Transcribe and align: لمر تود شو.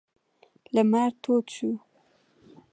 لمر 0.73 1.11
تود 1.21 1.45
شو. 1.55 1.71